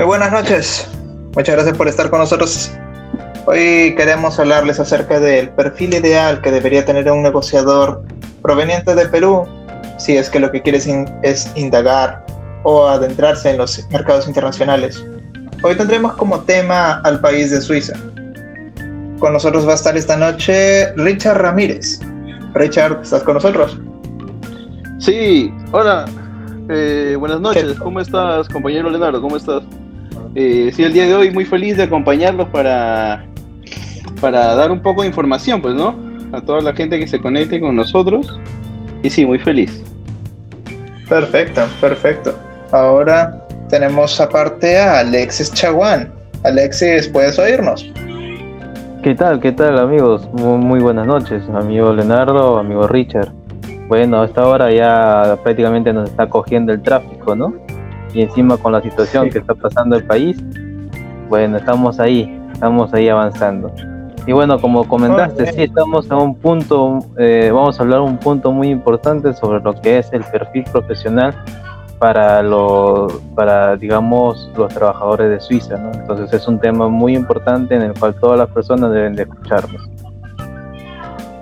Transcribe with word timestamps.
Muy 0.00 0.06
buenas 0.06 0.32
noches. 0.32 0.88
Muchas 1.36 1.56
gracias 1.56 1.76
por 1.76 1.86
estar 1.86 2.08
con 2.08 2.20
nosotros. 2.20 2.72
Hoy 3.44 3.94
queremos 3.98 4.40
hablarles 4.40 4.80
acerca 4.80 5.20
del 5.20 5.50
perfil 5.50 5.92
ideal 5.92 6.40
que 6.40 6.50
debería 6.50 6.86
tener 6.86 7.10
un 7.12 7.22
negociador 7.22 8.02
proveniente 8.40 8.94
de 8.94 9.06
Perú, 9.08 9.46
si 9.98 10.16
es 10.16 10.30
que 10.30 10.40
lo 10.40 10.50
que 10.50 10.62
quieres 10.62 10.88
es 11.22 11.52
indagar 11.54 12.24
o 12.62 12.86
adentrarse 12.86 13.50
en 13.50 13.58
los 13.58 13.86
mercados 13.90 14.26
internacionales. 14.26 15.04
Hoy 15.62 15.76
tendremos 15.76 16.14
como 16.14 16.40
tema 16.44 17.02
al 17.04 17.20
país 17.20 17.50
de 17.50 17.60
Suiza. 17.60 17.92
Con 19.18 19.34
nosotros 19.34 19.68
va 19.68 19.72
a 19.72 19.74
estar 19.74 19.98
esta 19.98 20.16
noche 20.16 20.94
Richard 20.94 21.42
Ramírez. 21.42 22.00
Richard, 22.54 23.00
¿estás 23.02 23.22
con 23.22 23.34
nosotros? 23.34 23.78
Sí, 24.98 25.52
hola. 25.72 26.06
Eh, 26.70 27.16
buenas 27.18 27.42
noches. 27.42 27.78
¿Cómo 27.78 28.00
estás, 28.00 28.48
compañero 28.48 28.88
Leonardo? 28.88 29.20
¿Cómo 29.20 29.36
estás? 29.36 29.62
Eh, 30.34 30.70
sí, 30.74 30.84
el 30.84 30.92
día 30.92 31.06
de 31.06 31.14
hoy 31.14 31.30
muy 31.30 31.44
feliz 31.44 31.76
de 31.76 31.84
acompañarlos 31.84 32.48
para, 32.50 33.24
para 34.20 34.54
dar 34.54 34.70
un 34.70 34.80
poco 34.80 35.02
de 35.02 35.08
información, 35.08 35.60
pues, 35.60 35.74
¿no? 35.74 35.94
A 36.32 36.40
toda 36.40 36.60
la 36.60 36.72
gente 36.72 36.98
que 36.98 37.08
se 37.08 37.20
conecte 37.20 37.60
con 37.60 37.74
nosotros. 37.74 38.38
Y 39.02 39.10
sí, 39.10 39.26
muy 39.26 39.38
feliz. 39.38 39.82
Perfecto, 41.08 41.62
perfecto. 41.80 42.38
Ahora 42.70 43.46
tenemos 43.68 44.20
aparte 44.20 44.78
a 44.78 45.00
Alexis 45.00 45.52
Chaguán. 45.52 46.12
Alexis, 46.44 47.08
¿puedes 47.08 47.38
oírnos? 47.38 47.90
¿Qué 49.02 49.14
tal? 49.14 49.40
¿Qué 49.40 49.50
tal 49.52 49.78
amigos? 49.78 50.28
Muy, 50.32 50.80
buenas 50.80 51.06
noches, 51.06 51.42
amigo 51.54 51.92
Leonardo, 51.92 52.58
amigo 52.58 52.86
Richard. 52.86 53.32
Bueno, 53.88 54.22
a 54.22 54.26
esta 54.26 54.46
hora 54.46 54.70
ya 54.70 55.38
prácticamente 55.42 55.92
nos 55.92 56.10
está 56.10 56.28
cogiendo 56.28 56.72
el 56.72 56.82
tráfico, 56.82 57.34
¿no? 57.34 57.54
Y 58.12 58.22
encima 58.22 58.56
con 58.56 58.72
la 58.72 58.82
situación 58.82 59.30
que 59.30 59.38
está 59.38 59.54
pasando 59.54 59.96
el 59.96 60.04
país, 60.04 60.42
bueno, 61.28 61.56
estamos 61.56 62.00
ahí, 62.00 62.40
estamos 62.52 62.92
ahí 62.92 63.08
avanzando. 63.08 63.72
Y 64.26 64.32
bueno, 64.32 64.60
como 64.60 64.86
comentaste, 64.86 65.52
sí, 65.52 65.62
estamos 65.62 66.10
a 66.10 66.16
un 66.16 66.34
punto, 66.34 66.98
eh, 67.18 67.50
vamos 67.52 67.78
a 67.80 67.82
hablar 67.82 68.00
un 68.00 68.18
punto 68.18 68.52
muy 68.52 68.68
importante 68.68 69.32
sobre 69.32 69.60
lo 69.60 69.74
que 69.80 69.98
es 69.98 70.12
el 70.12 70.22
perfil 70.24 70.64
profesional 70.70 71.34
para 71.98 72.42
los, 72.42 73.12
para 73.34 73.76
digamos, 73.76 74.50
los 74.56 74.72
trabajadores 74.72 75.30
de 75.30 75.40
Suiza, 75.40 75.76
¿no? 75.76 75.92
Entonces 75.92 76.32
es 76.32 76.48
un 76.48 76.58
tema 76.58 76.88
muy 76.88 77.14
importante 77.14 77.74
en 77.74 77.82
el 77.82 77.92
cual 77.92 78.14
todas 78.14 78.38
las 78.38 78.48
personas 78.48 78.92
deben 78.92 79.14
de 79.14 79.22
escucharnos. 79.22 79.88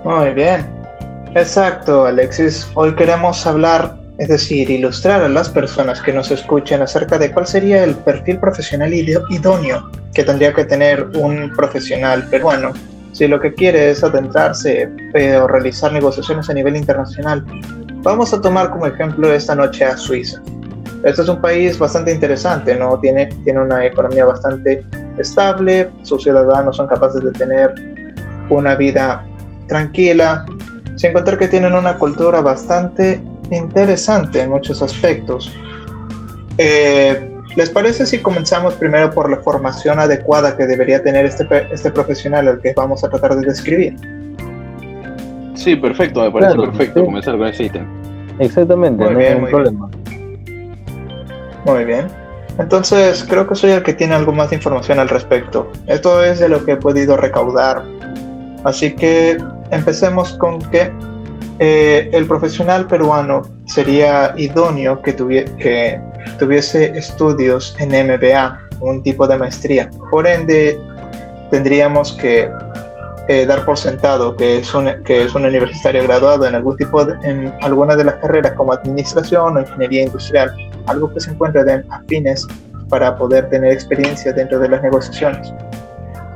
Muy 0.03 0.33
bien, 0.33 0.65
exacto, 1.35 2.05
Alexis. 2.05 2.69
Hoy 2.75 2.95
queremos 2.95 3.45
hablar, 3.45 3.98
es 4.19 4.27
decir, 4.27 4.69
ilustrar 4.69 5.23
a 5.23 5.29
las 5.29 5.49
personas 5.49 6.01
que 6.01 6.13
nos 6.13 6.29
escuchen 6.29 6.81
acerca 6.81 7.17
de 7.17 7.31
cuál 7.31 7.47
sería 7.47 7.83
el 7.83 7.95
perfil 7.95 8.37
profesional 8.37 8.93
idóneo 8.93 9.89
que 10.13 10.23
tendría 10.23 10.53
que 10.53 10.65
tener 10.65 11.07
un 11.15 11.51
profesional 11.55 12.27
peruano 12.29 12.73
si 13.13 13.27
lo 13.27 13.39
que 13.39 13.53
quiere 13.53 13.89
es 13.89 14.03
adentrarse 14.03 14.89
eh, 15.15 15.35
o 15.37 15.47
realizar 15.47 15.91
negociaciones 15.91 16.49
a 16.49 16.53
nivel 16.53 16.75
internacional 16.75 17.43
Vamos 18.01 18.33
a 18.33 18.39
tomar 18.39 18.69
como 18.69 18.85
ejemplo 18.85 19.33
esta 19.33 19.55
noche 19.55 19.83
a 19.83 19.97
Suiza. 19.97 20.41
Este 21.03 21.21
es 21.21 21.27
un 21.27 21.41
país 21.41 21.77
bastante 21.77 22.13
interesante, 22.13 22.73
¿no? 22.75 22.97
Tiene, 22.99 23.25
tiene 23.43 23.59
una 23.59 23.85
economía 23.85 24.23
bastante 24.23 24.85
estable, 25.17 25.89
sus 26.03 26.23
ciudadanos 26.23 26.77
son 26.77 26.87
capaces 26.87 27.21
de 27.21 27.31
tener 27.31 27.73
una 28.49 28.75
vida 28.75 29.25
tranquila, 29.67 30.45
sin 30.95 31.11
contar 31.11 31.37
que 31.37 31.49
tienen 31.49 31.73
una 31.73 31.97
cultura 31.97 32.39
bastante 32.39 33.21
interesante 33.57 34.41
en 34.41 34.49
muchos 34.49 34.81
aspectos. 34.81 35.51
Eh, 36.57 37.29
¿Les 37.55 37.69
parece 37.69 38.05
si 38.05 38.19
comenzamos 38.19 38.75
primero 38.75 39.11
por 39.11 39.29
la 39.29 39.37
formación 39.37 39.99
adecuada 39.99 40.55
que 40.55 40.67
debería 40.67 41.01
tener 41.01 41.25
este, 41.25 41.47
este 41.71 41.91
profesional 41.91 42.47
al 42.47 42.61
que 42.61 42.73
vamos 42.75 43.03
a 43.03 43.09
tratar 43.09 43.35
de 43.35 43.47
describir? 43.47 43.95
Sí, 45.55 45.75
perfecto, 45.75 46.21
me 46.21 46.31
parece 46.31 46.57
perfecto 46.57 47.05
comenzar 47.05 47.37
con 47.37 47.47
ese 47.47 47.65
ítem. 47.65 47.85
Exactamente, 48.39 49.03
no 49.03 49.19
hay 49.19 49.51
problema. 49.51 49.89
Muy 51.65 51.85
bien. 51.85 52.07
Entonces, 52.57 53.25
creo 53.27 53.47
que 53.47 53.55
soy 53.55 53.71
el 53.71 53.83
que 53.83 53.93
tiene 53.93 54.15
algo 54.15 54.31
más 54.31 54.49
de 54.49 54.57
información 54.57 54.99
al 54.99 55.09
respecto. 55.09 55.71
Esto 55.87 56.23
es 56.23 56.39
de 56.39 56.49
lo 56.49 56.63
que 56.63 56.73
he 56.73 56.77
podido 56.77 57.17
recaudar. 57.17 57.83
Así 58.63 58.93
que 58.93 59.37
empecemos 59.71 60.33
con 60.33 60.59
que 60.69 60.91
eh, 61.59 62.09
el 62.13 62.25
profesional 62.25 62.87
peruano 62.87 63.41
sería 63.65 64.33
idóneo 64.37 65.01
que, 65.01 65.13
tuviese 66.37 66.97
estudios 66.97 67.75
en 67.79 67.89
MBA, 67.89 68.59
un 68.79 69.03
tipo 69.03 69.27
de 69.27 69.37
maestría. 69.37 69.89
Por 70.09 70.25
ende, 70.25 70.79
tendríamos 71.51 72.13
que 72.13 72.49
eh, 73.27 73.45
dar 73.45 73.65
por 73.65 73.77
sentado 73.77 74.35
que 74.35 74.59
es, 74.59 74.73
un, 74.73 74.87
universitario 75.35 76.03
graduado 76.03 76.47
en 76.47 76.55
algún 76.55 76.77
tipo 76.77 77.03
de, 77.03 77.13
en 77.29 77.53
alguna 77.61 77.95
de 77.95 78.05
las 78.05 78.15
carreras 78.15 78.53
como 78.53 78.71
administración 78.71 79.57
o 79.57 79.59
ingeniería 79.59 80.03
industrial, 80.03 80.55
algo 80.87 81.13
que 81.13 81.19
se 81.19 81.31
encuentre 81.31 81.63
de 81.65 81.83
afines 81.89 82.47
para 82.87 83.17
poder 83.17 83.49
tener 83.49 83.73
experiencia 83.73 84.31
dentro 84.31 84.59
de 84.59 84.69
las 84.69 84.81
negociaciones. 84.81 85.53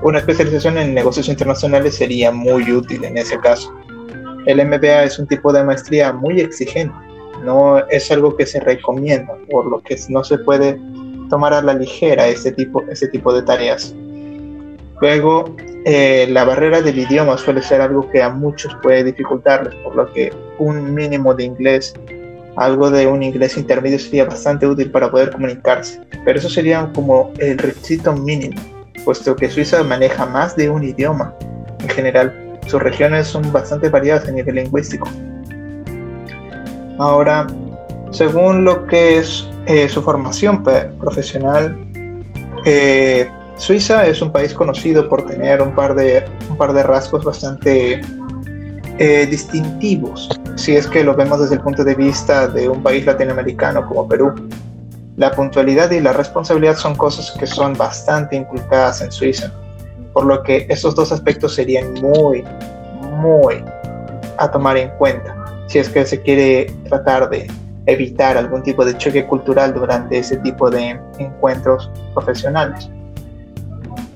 Una 0.03 0.19
especialización 0.19 0.77
en 0.77 0.93
negocios 0.93 1.29
internacionales 1.29 1.95
sería 1.95 2.29
muy 2.31 2.69
útil 2.71 3.05
en 3.05 3.17
ese 3.17 3.39
caso. 3.39 3.73
El 4.45 4.65
MBA 4.65 5.03
es 5.03 5.19
un 5.19 5.27
tipo 5.27 5.53
de 5.53 5.63
maestría 5.63 6.11
muy 6.11 6.41
exigente, 6.41 6.93
no 7.43 7.79
es 7.89 8.11
algo 8.11 8.35
que 8.35 8.45
se 8.45 8.59
recomienda, 8.59 9.35
por 9.49 9.65
lo 9.65 9.81
que 9.81 9.97
no 10.09 10.23
se 10.23 10.37
puede 10.37 10.79
tomar 11.29 11.53
a 11.53 11.61
la 11.61 11.73
ligera 11.73 12.27
este 12.27 12.51
tipo, 12.51 12.83
este 12.89 13.07
tipo 13.07 13.33
de 13.33 13.41
tareas. 13.41 13.95
Luego, 15.01 15.55
eh, 15.85 16.27
la 16.29 16.45
barrera 16.45 16.81
del 16.81 16.99
idioma 16.99 17.37
suele 17.37 17.61
ser 17.61 17.81
algo 17.81 18.09
que 18.09 18.21
a 18.21 18.29
muchos 18.29 18.75
puede 18.81 19.03
dificultarles, 19.03 19.73
por 19.83 19.95
lo 19.95 20.11
que 20.13 20.31
un 20.59 20.93
mínimo 20.93 21.33
de 21.33 21.45
inglés, 21.45 21.93
algo 22.55 22.89
de 22.89 23.07
un 23.07 23.23
inglés 23.23 23.57
intermedio 23.57 23.99
sería 23.99 24.25
bastante 24.25 24.67
útil 24.67 24.91
para 24.91 25.09
poder 25.09 25.31
comunicarse. 25.31 25.99
Pero 26.23 26.39
eso 26.39 26.49
sería 26.49 26.89
como 26.93 27.33
el 27.39 27.57
requisito 27.57 28.13
mínimo, 28.13 28.61
puesto 29.03 29.35
que 29.35 29.49
Suiza 29.49 29.83
maneja 29.83 30.25
más 30.25 30.55
de 30.55 30.69
un 30.69 30.83
idioma. 30.83 31.33
En 31.79 31.89
general, 31.89 32.42
sus 32.65 32.81
regiones 32.81 33.27
son 33.27 33.51
bastante 33.51 33.89
variadas 33.89 34.27
a 34.27 34.31
nivel 34.31 34.55
lingüístico. 34.55 35.07
Ahora, 36.99 37.47
según 38.11 38.63
lo 38.63 38.85
que 38.87 39.17
es 39.17 39.47
eh, 39.65 39.89
su 39.89 40.01
formación 40.01 40.63
profesional, 40.99 41.77
eh, 42.65 43.29
Suiza 43.57 44.05
es 44.05 44.21
un 44.21 44.31
país 44.31 44.53
conocido 44.53 45.07
por 45.07 45.25
tener 45.25 45.61
un 45.61 45.73
par 45.73 45.95
de, 45.95 46.25
un 46.49 46.57
par 46.57 46.73
de 46.73 46.83
rasgos 46.83 47.23
bastante 47.23 48.01
eh, 48.99 49.27
distintivos, 49.27 50.29
si 50.55 50.75
es 50.75 50.87
que 50.87 51.03
lo 51.03 51.15
vemos 51.15 51.39
desde 51.39 51.55
el 51.55 51.61
punto 51.61 51.83
de 51.83 51.95
vista 51.95 52.47
de 52.47 52.69
un 52.69 52.81
país 52.83 53.05
latinoamericano 53.05 53.87
como 53.87 54.07
Perú. 54.07 54.33
La 55.17 55.31
puntualidad 55.31 55.91
y 55.91 55.99
la 55.99 56.13
responsabilidad 56.13 56.75
son 56.75 56.95
cosas 56.95 57.31
que 57.39 57.45
son 57.45 57.73
bastante 57.73 58.35
inculcadas 58.35 59.01
en 59.01 59.11
Suiza, 59.11 59.51
por 60.13 60.25
lo 60.25 60.41
que 60.43 60.65
esos 60.69 60.95
dos 60.95 61.11
aspectos 61.11 61.55
serían 61.55 61.93
muy, 61.93 62.43
muy 63.19 63.63
a 64.37 64.49
tomar 64.49 64.77
en 64.77 64.89
cuenta 64.97 65.35
si 65.67 65.79
es 65.79 65.89
que 65.89 66.05
se 66.05 66.21
quiere 66.21 66.71
tratar 66.87 67.29
de 67.29 67.49
evitar 67.85 68.37
algún 68.37 68.63
tipo 68.63 68.85
de 68.85 68.97
choque 68.97 69.25
cultural 69.25 69.73
durante 69.73 70.19
ese 70.19 70.37
tipo 70.37 70.69
de 70.69 70.99
encuentros 71.19 71.89
profesionales 72.13 72.89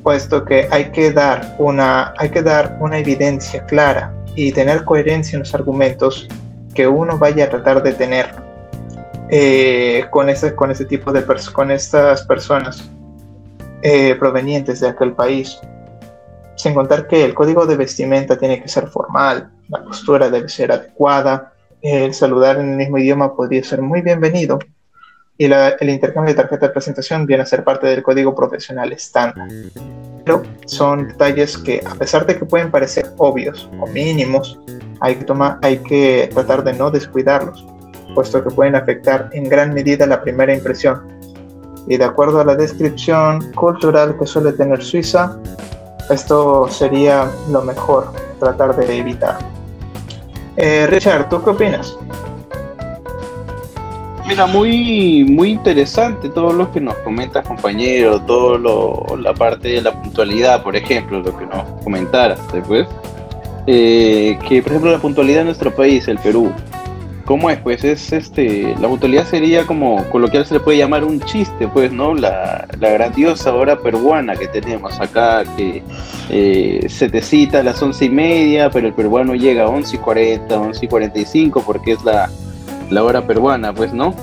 puesto 0.07 0.45
que 0.45 0.69
hay 0.71 0.85
que 0.91 1.11
dar 1.11 1.53
una, 1.57 2.13
hay 2.17 2.29
que 2.29 2.41
dar 2.41 2.77
una 2.79 2.97
evidencia 2.97 3.65
clara 3.65 4.13
y 4.35 4.53
tener 4.53 4.85
coherencia 4.85 5.35
en 5.35 5.41
los 5.41 5.53
argumentos 5.53 6.29
que 6.73 6.87
uno 6.87 7.17
vaya 7.17 7.43
a 7.43 7.49
tratar 7.49 7.83
de 7.83 7.91
tener 7.91 8.27
eh, 9.29 10.05
con, 10.09 10.29
ese, 10.29 10.55
con 10.55 10.71
ese 10.71 10.85
tipo 10.85 11.11
de 11.11 11.25
con 11.51 11.71
estas 11.71 12.25
personas 12.25 12.89
eh, 13.81 14.15
provenientes 14.17 14.79
de 14.79 14.87
aquel 14.87 15.11
país. 15.11 15.59
Sin 16.57 16.73
contar 16.73 17.07
que 17.07 17.23
el 17.23 17.35
código 17.35 17.65
de 17.67 17.77
vestimenta 17.77 18.37
tiene 18.37 18.61
que 18.61 18.67
ser 18.67 18.87
formal, 18.87 19.51
la 19.69 19.83
postura 19.83 20.29
debe 20.29 20.49
ser 20.49 20.71
adecuada, 20.71 21.53
el 21.81 22.13
saludar 22.15 22.57
en 22.57 22.71
el 22.71 22.77
mismo 22.77 22.97
idioma 22.97 23.35
podría 23.35 23.63
ser 23.63 23.81
muy 23.81 24.01
bienvenido, 24.01 24.57
y 25.37 25.45
el 25.45 25.89
intercambio 25.89 26.33
de 26.33 26.41
tarjeta 26.41 26.67
de 26.67 26.73
presentación 26.73 27.27
viene 27.27 27.43
a 27.43 27.45
ser 27.45 27.63
parte 27.63 27.85
del 27.85 28.01
código 28.01 28.33
profesional 28.33 28.91
estándar. 28.91 29.47
Pero 30.25 30.41
son 30.65 31.09
detalles 31.09 31.59
que, 31.59 31.79
a 31.85 31.93
pesar 31.93 32.25
de 32.25 32.37
que 32.37 32.45
pueden 32.45 32.71
parecer 32.71 33.11
obvios 33.17 33.69
o 33.79 33.85
mínimos, 33.85 34.59
hay 34.99 35.15
que, 35.15 35.25
tomar, 35.25 35.59
hay 35.61 35.77
que 35.77 36.27
tratar 36.33 36.63
de 36.63 36.73
no 36.73 36.89
descuidarlos, 36.89 37.63
puesto 38.15 38.43
que 38.43 38.49
pueden 38.49 38.75
afectar 38.75 39.29
en 39.31 39.47
gran 39.47 39.75
medida 39.75 40.07
la 40.07 40.23
primera 40.23 40.55
impresión. 40.55 41.07
Y 41.87 41.97
de 41.97 42.03
acuerdo 42.03 42.41
a 42.41 42.45
la 42.45 42.55
descripción 42.55 43.53
cultural 43.53 44.17
que 44.17 44.25
suele 44.25 44.53
tener 44.53 44.83
Suiza, 44.83 45.37
esto 46.09 46.67
sería 46.69 47.29
lo 47.49 47.61
mejor 47.61 48.11
tratar 48.39 48.75
de 48.75 48.97
evitar. 48.97 49.37
Eh, 50.55 50.87
Richard, 50.87 51.29
¿tú 51.29 51.43
qué 51.43 51.49
opinas? 51.51 51.97
Mira, 54.27 54.45
muy, 54.45 55.23
muy 55.23 55.51
interesante 55.51 56.27
todo 56.29 56.51
lo 56.51 56.69
que 56.71 56.81
nos 56.81 56.95
comentas, 56.97 57.47
compañero, 57.47 58.19
todo 58.21 58.57
lo, 58.57 59.15
la 59.17 59.33
parte 59.33 59.69
de 59.69 59.81
la 59.81 59.93
puntualidad, 60.01 60.63
por 60.63 60.75
ejemplo, 60.75 61.21
lo 61.21 61.37
que 61.37 61.45
nos 61.45 61.63
comentaste, 61.83 62.61
pues. 62.61 62.87
Eh, 63.67 64.37
que, 64.47 64.61
por 64.61 64.71
ejemplo, 64.71 64.91
la 64.91 64.99
puntualidad 64.99 65.41
en 65.41 65.47
nuestro 65.47 65.73
país, 65.73 66.07
el 66.07 66.17
Perú, 66.19 66.51
¿cómo 67.27 67.49
es? 67.49 67.59
Pues 67.59 67.83
es 67.83 68.13
este, 68.13 68.73
la 68.79 68.87
puntualidad 68.87 69.25
sería 69.25 69.67
como 69.67 70.01
coloquial 70.05 70.45
se 70.45 70.55
le 70.55 70.59
puede 70.61 70.77
llamar 70.77 71.03
un 71.03 71.19
chiste, 71.19 71.67
pues, 71.67 71.91
¿no? 71.91 72.15
La, 72.15 72.65
grandiosa 72.79 73.53
hora 73.53 73.77
peruana 73.77 74.35
que 74.35 74.47
tenemos 74.47 74.99
acá, 74.99 75.43
que 75.57 75.83
eh, 76.29 76.87
se 76.89 77.09
te 77.09 77.21
cita 77.21 77.59
a 77.59 77.63
las 77.63 77.81
once 77.83 78.05
y 78.05 78.09
media, 78.09 78.69
pero 78.69 78.87
el 78.87 78.93
peruano 78.93 79.35
llega 79.35 79.65
a 79.65 79.67
once 79.67 79.97
y 79.97 79.99
cuarenta, 79.99 80.57
once 80.57 80.85
y 80.85 80.87
cuarenta 80.87 81.19
y 81.19 81.25
cinco, 81.25 81.61
porque 81.65 81.91
es 81.91 81.99
la 82.03 83.03
hora 83.03 83.27
peruana, 83.27 83.73
pues, 83.73 83.91
¿no? 83.93 84.15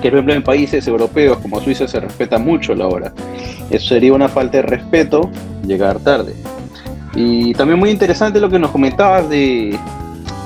Que 0.00 0.08
por 0.08 0.18
ejemplo 0.18 0.34
en 0.34 0.42
países 0.42 0.88
europeos 0.88 1.38
como 1.38 1.60
Suiza 1.60 1.86
se 1.86 2.00
respeta 2.00 2.38
mucho 2.38 2.74
la 2.74 2.88
hora. 2.88 3.12
Eso 3.70 3.88
sería 3.88 4.14
una 4.14 4.28
falta 4.28 4.56
de 4.56 4.62
respeto 4.62 5.30
llegar 5.66 5.98
tarde. 6.00 6.34
Y 7.14 7.52
también 7.52 7.78
muy 7.78 7.90
interesante 7.90 8.40
lo 8.40 8.48
que 8.48 8.58
nos 8.58 8.70
comentabas 8.70 9.28
de, 9.28 9.78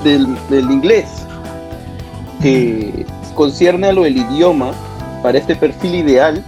del, 0.05 0.71
inglés, 0.71 1.26
que 2.41 3.07
concierne 3.35 3.89
a 3.89 3.93
lo 3.93 4.03
del 4.03 4.17
idioma, 4.17 4.73
para 5.23 5.39
este 5.39 5.57
perfil 5.57 5.95
ideal, 5.97 6.45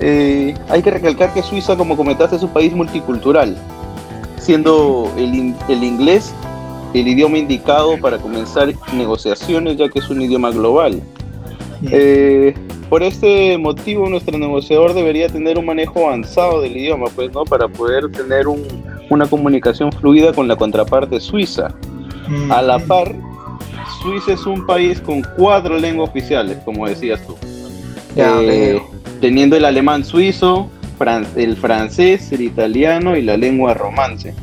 eh, 0.00 0.54
hay 0.68 0.82
que 0.82 0.90
recalcar 0.90 1.32
que 1.32 1.42
Suiza, 1.42 1.76
como 1.76 1.96
comentaste, 1.96 2.36
es 2.36 2.42
un 2.42 2.50
país 2.50 2.72
multicultural, 2.74 3.56
siendo 4.38 5.10
el, 5.16 5.54
el 5.68 5.84
inglés 5.84 6.34
el 7.00 7.08
idioma 7.08 7.38
indicado 7.38 7.98
para 7.98 8.18
comenzar 8.18 8.72
negociaciones, 8.94 9.76
ya 9.76 9.88
que 9.88 9.98
es 9.98 10.08
un 10.08 10.22
idioma 10.22 10.50
global. 10.50 11.02
Eh, 11.90 12.54
por 12.88 13.02
este 13.02 13.58
motivo, 13.58 14.08
nuestro 14.08 14.38
negociador 14.38 14.94
debería 14.94 15.28
tener 15.28 15.58
un 15.58 15.66
manejo 15.66 16.06
avanzado 16.06 16.60
del 16.60 16.76
idioma, 16.76 17.06
pues, 17.14 17.32
¿no? 17.32 17.44
Para 17.44 17.68
poder 17.68 18.10
tener 18.10 18.46
una 19.10 19.26
comunicación 19.26 19.92
fluida 19.92 20.32
con 20.32 20.48
la 20.48 20.56
contraparte 20.56 21.20
suiza. 21.20 21.74
A 22.50 22.60
la 22.60 22.78
par, 22.78 23.14
Suiza 24.02 24.32
es 24.32 24.46
un 24.46 24.66
país 24.66 25.00
con 25.00 25.22
cuatro 25.36 25.78
lenguas 25.78 26.10
oficiales, 26.10 26.58
como 26.64 26.86
decías 26.86 27.20
tú. 27.26 27.36
Eh, 28.16 28.80
teniendo 29.20 29.56
el 29.56 29.64
alemán 29.64 30.04
suizo, 30.04 30.70
el 31.36 31.56
francés, 31.56 32.32
el 32.32 32.42
italiano 32.42 33.16
y 33.16 33.22
la 33.22 33.36
lengua 33.36 33.74
romance 33.74 34.34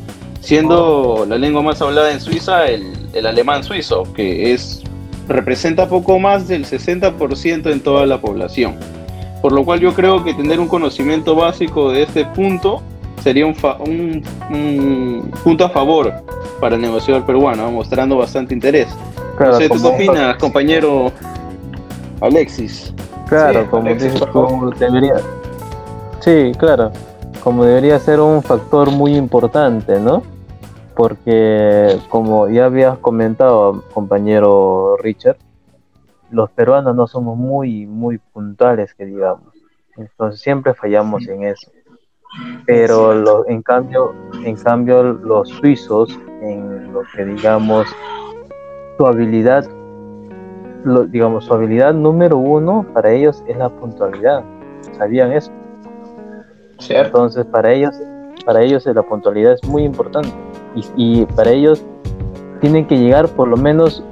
siendo 0.43 1.25
la 1.27 1.37
lengua 1.37 1.61
más 1.61 1.81
hablada 1.81 2.11
en 2.11 2.19
Suiza 2.19 2.65
el, 2.65 3.25
alemán 3.25 3.63
suizo, 3.63 4.03
que 4.13 4.51
es 4.51 4.83
representa 5.27 5.87
poco 5.87 6.19
más 6.19 6.49
del 6.49 6.65
60% 6.65 7.71
en 7.71 7.79
toda 7.79 8.05
la 8.05 8.19
población. 8.19 8.75
Por 9.41 9.53
lo 9.53 9.63
cual 9.63 9.79
yo 9.79 9.93
creo 9.93 10.23
que 10.23 10.33
tener 10.33 10.59
un 10.59 10.67
conocimiento 10.67 11.35
básico 11.35 11.91
de 11.91 12.03
este 12.03 12.25
punto 12.25 12.81
sería 13.23 13.45
un, 13.45 13.55
punto 15.43 15.65
a 15.65 15.69
favor 15.69 16.13
para 16.59 16.75
el 16.75 16.81
negociador 16.81 17.25
peruano, 17.25 17.71
mostrando 17.71 18.17
bastante 18.17 18.53
interés. 18.53 18.87
Claro, 19.37 19.57
¿Tú 19.57 19.81
qué 19.81 19.87
opinas, 19.87 20.37
compañero 20.37 21.11
Alexis? 22.21 22.93
Claro, 23.27 23.69
como 23.69 24.69
debería. 24.71 25.15
Sí, 26.19 26.51
claro, 26.57 26.91
como 27.43 27.65
debería 27.65 27.99
ser 27.99 28.19
un 28.19 28.41
factor 28.43 28.91
muy 28.91 29.15
importante, 29.15 29.99
¿no? 29.99 30.21
porque 30.95 31.99
como 32.09 32.47
ya 32.49 32.65
habías 32.65 32.97
comentado, 32.99 33.83
compañero 33.93 34.97
Richard, 34.97 35.37
los 36.29 36.49
peruanos 36.51 36.95
no 36.95 37.07
somos 37.07 37.37
muy, 37.37 37.85
muy 37.85 38.17
puntuales, 38.17 38.93
que 38.93 39.05
digamos. 39.05 39.53
Entonces 39.97 40.41
siempre 40.41 40.73
fallamos 40.73 41.27
en 41.27 41.43
eso. 41.43 41.71
Pero 42.65 43.47
en 43.47 43.61
cambio, 43.61 44.13
en 44.43 44.55
cambio 44.55 45.03
los 45.03 45.49
suizos, 45.49 46.17
en 46.41 46.91
lo 46.91 47.01
que 47.15 47.25
digamos, 47.25 47.87
su 48.97 49.05
habilidad, 49.05 49.65
digamos, 51.09 51.45
su 51.45 51.53
habilidad 51.53 51.93
número 51.93 52.37
uno 52.37 52.85
para 52.93 53.11
ellos 53.11 53.43
es 53.47 53.57
la 53.57 53.69
puntualidad. 53.69 54.43
¿Sabían 54.97 55.31
eso? 55.31 55.51
Entonces 56.89 57.45
para 57.45 57.71
ellos, 57.71 57.95
para 58.45 58.61
ellos 58.61 58.85
la 58.85 59.03
puntualidad 59.03 59.53
es 59.53 59.69
muy 59.69 59.83
importante 59.83 60.29
y, 60.95 61.25
para 61.27 61.51
ellos 61.51 61.83
tienen 62.59 62.87
que 62.87 62.97
llegar 62.97 63.27
por 63.29 63.47
lo 63.47 63.57
menos 63.57 64.03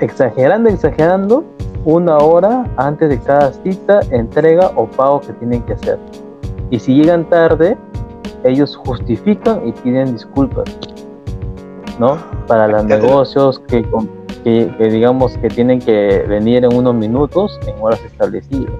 exagerando, 0.00 0.70
exagerando, 0.70 1.44
una 1.84 2.16
hora 2.16 2.64
antes 2.76 3.10
de 3.10 3.20
cada 3.20 3.52
cita, 3.52 4.00
entrega 4.10 4.72
o 4.74 4.86
pago 4.86 5.20
que 5.20 5.32
tienen 5.34 5.62
que 5.62 5.74
hacer. 5.74 5.98
Y 6.70 6.78
si 6.78 6.94
llegan 6.94 7.28
tarde, 7.28 7.76
ellos 8.42 8.74
justifican 8.76 9.68
y 9.68 9.72
piden 9.72 10.12
disculpas, 10.12 10.64
¿no? 11.98 12.18
Para 12.46 12.68
los 12.68 12.84
negocios 12.86 13.60
que, 13.68 13.84
que, 14.42 14.70
digamos 14.78 15.36
que 15.38 15.48
tienen 15.48 15.80
que 15.80 16.24
venir 16.28 16.64
en 16.64 16.74
unos 16.74 16.94
minutos 16.94 17.58
en 17.66 17.74
horas 17.80 18.00
establecidas. 18.04 18.72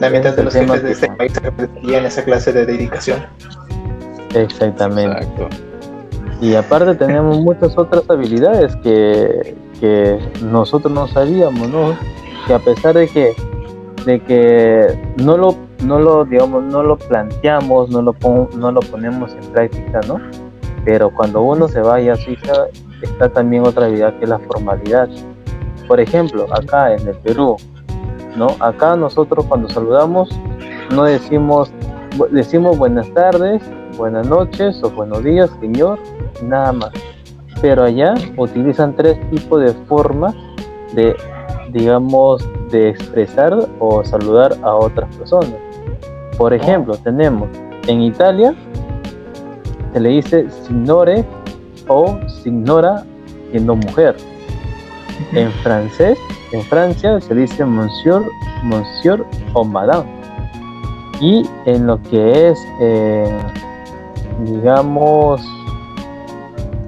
La 0.00 0.10
mitad 0.10 0.34
de 0.34 0.44
los 0.44 0.54
jefes 0.54 0.82
de 0.82 0.92
este 0.92 1.08
país 1.08 1.32
en 1.82 2.04
esa 2.04 2.24
clase 2.24 2.52
de 2.52 2.66
dedicación. 2.66 3.18
Exactamente. 4.34 5.26
Y 6.40 6.54
aparte 6.54 6.94
tenemos 6.94 7.38
muchas 7.40 7.76
otras 7.76 8.08
habilidades 8.08 8.76
que, 8.76 9.56
nosotros 10.42 10.92
no 10.92 11.06
sabíamos, 11.06 11.68
¿no? 11.68 11.96
Que 12.46 12.54
a 12.54 12.58
pesar 12.58 12.94
de 12.94 13.06
que, 13.06 13.32
de 14.04 14.20
que 14.20 15.12
no 15.16 15.36
lo, 15.36 15.54
no 15.84 16.00
lo, 16.00 16.24
digamos, 16.24 16.64
no 16.64 16.82
lo 16.82 16.96
planteamos, 16.96 17.88
no 17.90 18.02
lo, 18.02 18.14
no 18.56 18.72
lo 18.72 18.80
ponemos 18.80 19.32
en 19.34 19.52
práctica, 19.52 20.00
¿no? 20.08 20.20
Pero 20.84 21.10
cuando 21.10 21.42
uno 21.42 21.68
se 21.68 21.80
vaya 21.80 22.14
a 22.14 22.16
Suiza, 22.16 22.66
está 23.02 23.28
también 23.28 23.66
otra 23.66 23.86
habilidad 23.86 24.18
que 24.18 24.26
la 24.26 24.38
formalidad. 24.38 25.08
Por 25.86 26.00
ejemplo, 26.00 26.46
acá 26.52 26.94
en 26.94 27.08
el 27.08 27.16
Perú, 27.16 27.56
¿no? 28.36 28.48
Acá 28.60 28.96
nosotros 28.96 29.44
cuando 29.46 29.68
saludamos 29.68 30.28
no 30.94 31.04
decimos, 31.04 31.70
decimos 32.30 32.78
buenas 32.78 33.12
tardes, 33.12 33.62
buenas 33.98 34.26
noches 34.26 34.82
o 34.82 34.90
buenos 34.90 35.22
días, 35.22 35.50
señor, 35.60 35.98
nada 36.42 36.72
más. 36.72 36.90
Pero 37.60 37.84
allá 37.84 38.14
utilizan 38.36 38.96
tres 38.96 39.18
tipos 39.30 39.60
de 39.60 39.72
formas 39.86 40.34
de, 40.94 41.14
digamos, 41.72 42.48
de 42.70 42.90
expresar 42.90 43.54
o 43.80 44.02
saludar 44.02 44.54
a 44.62 44.74
otras 44.74 45.14
personas. 45.16 45.56
Por 46.38 46.54
ejemplo, 46.54 46.96
tenemos 46.96 47.48
en 47.86 48.00
Italia 48.02 48.54
se 49.92 50.00
le 50.00 50.08
dice 50.10 50.50
signore 50.66 51.24
o 51.88 52.18
signora 52.42 53.04
siendo 53.50 53.76
mujer. 53.76 54.16
En 55.32 55.50
francés, 55.62 56.18
en 56.52 56.62
Francia 56.62 57.20
se 57.20 57.34
dice 57.34 57.64
monsieur, 57.64 58.22
monsieur 58.62 59.24
o 59.54 59.64
madame. 59.64 60.08
Y 61.20 61.44
en 61.66 61.86
lo 61.86 62.00
que 62.02 62.48
es 62.48 62.58
eh, 62.80 63.36
digamos, 64.44 65.40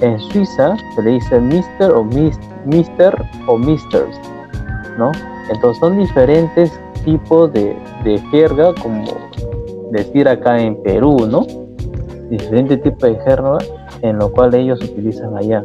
en 0.00 0.18
Suiza 0.18 0.76
se 0.94 1.02
le 1.02 1.12
dice 1.12 1.40
Mr. 1.40 1.92
o 1.92 2.04
Mister 2.64 3.14
o 3.46 3.58
Misters, 3.58 4.20
¿no? 4.98 5.12
Entonces 5.50 5.78
son 5.80 5.98
diferentes 5.98 6.78
tipos 7.04 7.52
de, 7.52 7.76
de 8.04 8.18
jerga, 8.30 8.74
como 8.80 9.04
decir 9.90 10.28
acá 10.28 10.60
en 10.60 10.80
Perú, 10.82 11.26
¿no? 11.26 11.46
Diferente 12.30 12.76
tipo 12.76 13.06
de 13.06 13.16
jerga 13.24 13.58
en 14.02 14.18
lo 14.18 14.30
cual 14.32 14.54
ellos 14.54 14.80
utilizan 14.82 15.36
allá. 15.36 15.64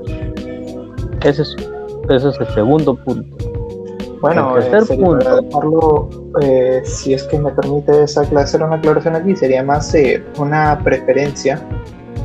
Ese 1.24 1.44
es, 1.44 1.56
ese 2.10 2.30
es 2.30 2.40
el 2.40 2.48
segundo 2.48 2.96
punto. 2.96 3.38
Bueno, 4.22 4.58
el 4.58 4.70
tercer 4.72 5.00
punto. 5.00 6.10
Eh, 6.42 6.82
si 6.84 7.14
es 7.14 7.24
que 7.24 7.38
me 7.38 7.52
permite 7.52 8.04
hacer 8.04 8.64
una 8.64 8.78
aclaración 8.78 9.16
aquí, 9.16 9.36
sería 9.36 9.64
más 9.64 9.94
eh, 9.94 10.24
una 10.38 10.80
preferencia 10.84 11.62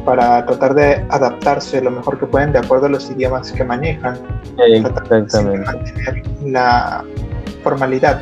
para 0.04 0.44
tratar 0.46 0.74
de 0.74 1.04
adaptarse 1.10 1.80
lo 1.80 1.90
mejor 1.90 2.18
que 2.18 2.26
pueden 2.26 2.52
de 2.52 2.58
acuerdo 2.58 2.86
a 2.86 2.88
los 2.88 3.10
idiomas 3.10 3.52
que 3.52 3.64
manejan. 3.64 4.18
Exactamente. 4.58 5.38
Mantener 5.38 6.22
la 6.44 7.04
formalidad 7.62 8.20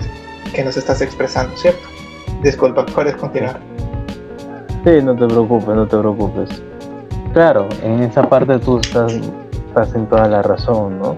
que 0.52 0.64
nos 0.64 0.76
estás 0.76 1.00
expresando, 1.00 1.56
¿cierto? 1.56 1.80
Disculpa, 2.42 2.84
puedes 2.86 3.16
continuar. 3.16 3.60
Sí, 4.88 5.02
no 5.04 5.14
te 5.14 5.26
preocupes, 5.26 5.68
no 5.68 5.86
te 5.86 5.98
preocupes. 5.98 6.62
Claro, 7.34 7.68
en 7.82 8.04
esa 8.04 8.22
parte 8.22 8.58
tú 8.58 8.78
estás, 8.78 9.12
estás 9.66 9.94
en 9.94 10.06
toda 10.06 10.26
la 10.28 10.40
razón, 10.40 10.98
¿no? 10.98 11.14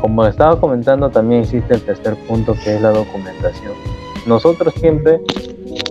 Como 0.00 0.24
estaba 0.24 0.60
comentando, 0.60 1.10
también 1.10 1.40
existe 1.40 1.74
el 1.74 1.82
tercer 1.82 2.14
punto 2.28 2.54
que 2.54 2.76
es 2.76 2.80
la 2.80 2.90
documentación. 2.90 3.72
Nosotros 4.28 4.72
siempre 4.74 5.20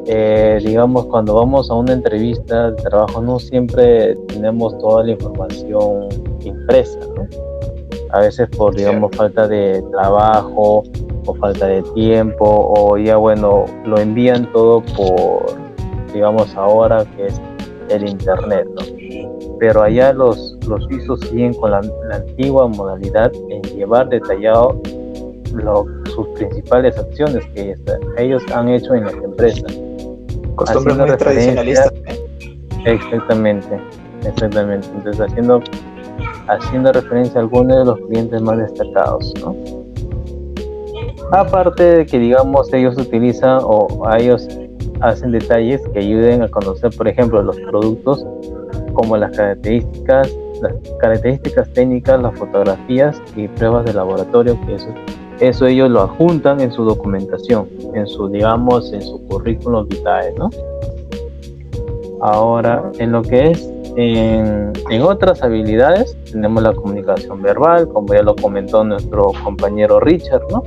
eh, 0.06 0.62
digamos, 0.64 1.08
cuando 1.08 1.36
vamos 1.36 1.70
a 1.70 1.74
una 1.74 1.92
entrevista 1.92 2.72
de 2.72 2.82
trabajo, 2.84 3.22
no 3.22 3.40
siempre 3.40 4.16
tenemos 4.30 4.78
toda 4.78 5.04
la 5.04 5.12
información 5.12 6.08
impresa, 6.46 7.00
¿no? 7.14 7.28
A 8.12 8.22
veces 8.22 8.48
por, 8.56 8.74
digamos, 8.74 9.14
falta 9.18 9.50
de 9.50 9.84
trabajo 9.92 10.84
o 11.26 11.36
falta 11.36 11.68
de 11.68 11.82
tiempo 11.94 12.46
o 12.78 12.98
ya 12.98 13.18
bueno, 13.18 13.66
lo 13.84 14.00
envían 14.00 14.50
todo 14.54 14.82
por, 14.96 15.65
digamos 16.16 16.56
ahora 16.56 17.06
que 17.16 17.28
es 17.28 17.42
el 17.90 18.08
internet, 18.08 18.68
¿no? 18.74 18.82
Pero 19.60 19.84
allá 19.84 20.14
los, 20.14 20.58
los 20.68 20.84
suizos 20.86 21.20
siguen 21.22 21.54
con 21.54 21.72
la, 21.72 21.82
antigua 22.12 22.68
modalidad 22.68 23.32
en 23.50 23.62
llevar 23.76 24.10
detallado 24.10 24.82
sus 26.14 26.28
principales 26.36 26.98
acciones 26.98 27.46
que 27.54 27.76
ellos 28.18 28.44
han 28.54 28.70
hecho 28.70 28.94
en 28.96 29.06
las 29.06 29.14
empresas. 29.14 29.74
Costumbres 30.56 30.98
muy 30.98 31.18
tradicionalistas. 31.18 31.94
Exactamente, 32.86 33.80
exactamente. 34.26 34.88
Entonces 34.96 35.22
haciendo 35.22 35.62
haciendo 36.48 36.92
referencia 36.92 37.40
a 37.40 37.44
algunos 37.44 37.78
de 37.78 37.86
los 37.86 38.00
clientes 38.08 38.42
más 38.42 38.58
destacados, 38.58 39.34
¿no? 39.42 39.56
Aparte 41.32 41.84
de 41.84 42.06
que, 42.06 42.20
digamos, 42.20 42.72
ellos 42.72 42.96
utilizan 42.98 43.60
o 43.64 44.08
a 44.08 44.20
ellos 44.20 44.48
hacen 45.02 45.32
detalles 45.32 45.82
que 45.94 46.00
ayuden 46.00 46.42
a 46.44 46.48
conocer, 46.48 46.92
por 46.96 47.08
ejemplo, 47.08 47.42
los 47.42 47.60
productos 47.62 48.26
como 48.94 49.18
las 49.18 49.36
características, 49.36 50.34
las 50.62 50.74
características 51.00 51.70
técnicas, 51.74 52.22
las 52.22 52.38
fotografías 52.38 53.22
y 53.36 53.48
pruebas 53.48 53.86
de 53.86 53.94
laboratorio, 53.94 54.58
eso, 55.40 55.68
ellos 55.68 55.90
lo 55.90 56.02
adjuntan 56.02 56.62
en 56.62 56.72
su 56.72 56.86
documentación, 56.86 57.68
en 57.94 58.08
su, 58.08 58.30
digamos, 58.30 58.94
en 58.94 59.02
su 59.02 59.22
currículum 59.28 59.88
vitae, 59.88 60.34
¿no? 60.38 60.50
Ahora, 62.22 62.90
en 63.00 63.12
lo 63.12 63.22
que 63.22 63.52
es 63.52 63.70
en, 63.98 64.74
otras 65.02 65.44
habilidades 65.44 66.18
tenemos 66.32 66.64
la 66.64 66.74
comunicación 66.74 67.42
verbal, 67.42 67.88
como 67.90 68.14
ya 68.14 68.24
lo 68.24 68.36
comentó 68.36 68.84
nuestro 68.84 69.32
compañero 69.44 70.00
Richard, 70.00 70.44
¿no? 70.50 70.64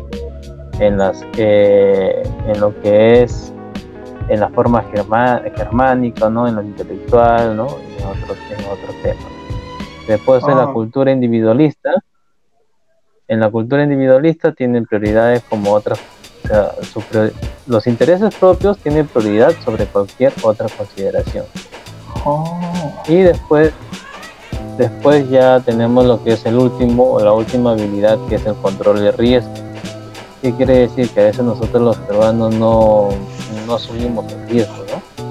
En, 0.80 0.98
las, 0.98 1.24
en 1.36 2.60
lo 2.60 2.78
que 2.80 3.22
es 3.22 3.52
en 4.28 4.40
la 4.40 4.48
forma 4.50 4.84
germánica, 4.90 6.28
¿no? 6.28 6.48
En 6.48 6.56
lo 6.56 6.62
intelectual, 6.62 7.56
¿no? 7.56 7.66
En 7.66 8.06
otros, 8.06 8.38
en 8.50 8.64
otros 8.64 9.02
temas. 9.02 9.24
Después 10.06 10.42
en 10.44 10.56
la 10.56 10.64
ah. 10.64 10.72
cultura 10.72 11.12
individualista, 11.12 11.90
en 13.26 13.40
la 13.40 13.50
cultura 13.50 13.82
individualista 13.82 14.52
tienen 14.52 14.86
prioridades 14.86 15.42
como 15.44 15.72
otras, 15.72 16.00
los 17.66 17.86
intereses 17.86 18.34
propios 18.34 18.78
tienen 18.78 19.06
prioridad 19.06 19.52
sobre 19.64 19.84
cualquier 19.84 20.32
otra 20.42 20.66
consideración. 20.68 21.44
Y 23.06 23.16
después, 23.16 23.72
después 24.78 25.28
ya 25.28 25.60
tenemos 25.60 26.06
lo 26.06 26.24
que 26.24 26.32
es 26.32 26.46
el 26.46 26.56
último 26.56 27.12
o 27.12 27.20
la 27.20 27.32
última 27.32 27.72
habilidad 27.72 28.18
que 28.28 28.36
es 28.36 28.46
el 28.46 28.54
control 28.54 29.00
de 29.00 29.12
riesgo. 29.12 29.52
¿Qué 30.40 30.54
quiere 30.54 30.78
decir? 30.78 31.10
Que 31.10 31.20
a 31.20 31.24
veces 31.24 31.44
nosotros 31.44 31.82
los 31.82 31.96
peruanos 31.98 32.54
no, 32.54 33.10
no 33.68 33.76
asumimos 33.76 34.32
el 34.32 34.48
riesgo, 34.48 34.84
¿no? 34.90 35.24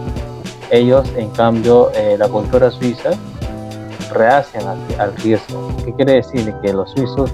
Ellos, 0.72 1.10
en 1.17 1.29
cambio, 1.32 1.91
eh, 1.94 2.15
la 2.17 2.29
cultura 2.29 2.72
suiza 2.72 3.12
rehacian 4.13 4.63
al, 5.00 5.15
riesgo. 5.17 5.75
¿Qué 5.84 5.94
quiere 5.94 6.13
decir? 6.13 6.53
Que 6.62 6.72
los 6.72 6.91
suizos 6.91 7.32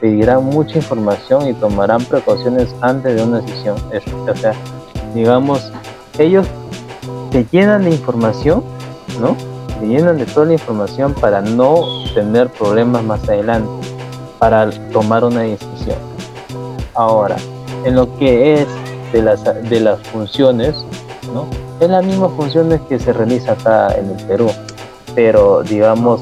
pedirán 0.00 0.44
mucha 0.44 0.76
información 0.76 1.48
y 1.48 1.54
tomarán 1.54 2.04
precauciones 2.04 2.74
antes 2.80 3.16
de 3.16 3.22
una 3.22 3.40
decisión. 3.40 3.76
o 4.28 4.36
sea, 4.36 4.52
digamos, 5.14 5.72
ellos 6.18 6.46
se 7.32 7.44
llenan 7.50 7.84
de 7.84 7.90
información 7.90 8.62
¿no? 9.20 9.36
Se 9.80 9.86
llenan 9.86 10.18
de 10.18 10.26
toda 10.26 10.46
la 10.46 10.52
información 10.54 11.14
para 11.14 11.40
no 11.40 11.82
tener 12.14 12.48
problemas 12.48 13.02
más 13.02 13.28
adelante, 13.28 13.88
para 14.38 14.70
tomar 14.92 15.24
una 15.24 15.40
decisión. 15.40 15.98
Ahora, 16.94 17.36
en 17.84 17.94
lo 17.96 18.16
que 18.16 18.54
es 18.54 18.68
de 19.14 19.22
las, 19.22 19.44
de 19.44 19.80
las 19.80 20.00
funciones, 20.08 20.74
¿no? 21.32 21.46
Es 21.78 21.88
las 21.88 22.04
mismas 22.04 22.32
funciones 22.32 22.80
que 22.88 22.98
se 22.98 23.12
realiza 23.12 23.52
acá 23.52 23.94
en 23.96 24.10
el 24.10 24.26
Perú, 24.26 24.50
pero 25.14 25.62
digamos, 25.62 26.20